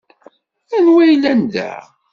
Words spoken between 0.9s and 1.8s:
ay yellan da?